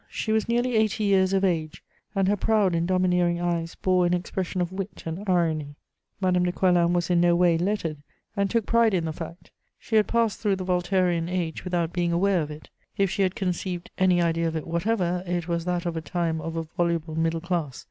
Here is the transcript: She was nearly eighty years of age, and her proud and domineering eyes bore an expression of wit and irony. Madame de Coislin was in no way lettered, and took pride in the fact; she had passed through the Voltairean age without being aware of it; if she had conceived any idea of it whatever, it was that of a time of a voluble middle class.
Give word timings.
She 0.09 0.31
was 0.31 0.49
nearly 0.49 0.75
eighty 0.77 1.03
years 1.03 1.31
of 1.31 1.43
age, 1.43 1.83
and 2.15 2.27
her 2.27 2.35
proud 2.35 2.73
and 2.73 2.87
domineering 2.87 3.39
eyes 3.39 3.75
bore 3.75 4.07
an 4.07 4.15
expression 4.15 4.59
of 4.59 4.71
wit 4.71 5.03
and 5.05 5.23
irony. 5.29 5.75
Madame 6.19 6.43
de 6.43 6.51
Coislin 6.51 6.91
was 6.93 7.11
in 7.11 7.21
no 7.21 7.35
way 7.35 7.55
lettered, 7.55 8.01
and 8.35 8.49
took 8.49 8.65
pride 8.65 8.95
in 8.95 9.05
the 9.05 9.13
fact; 9.13 9.51
she 9.77 9.97
had 9.97 10.07
passed 10.07 10.39
through 10.39 10.55
the 10.55 10.65
Voltairean 10.65 11.29
age 11.29 11.63
without 11.63 11.93
being 11.93 12.11
aware 12.11 12.41
of 12.41 12.49
it; 12.49 12.71
if 12.97 13.11
she 13.11 13.21
had 13.21 13.35
conceived 13.35 13.91
any 13.99 14.19
idea 14.19 14.47
of 14.47 14.55
it 14.55 14.65
whatever, 14.65 15.23
it 15.27 15.47
was 15.47 15.65
that 15.65 15.85
of 15.85 15.95
a 15.95 16.01
time 16.01 16.41
of 16.41 16.55
a 16.55 16.63
voluble 16.63 17.13
middle 17.13 17.39
class. 17.39 17.79